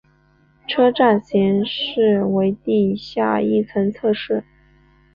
[0.67, 4.43] 车站型式为地下一层侧式。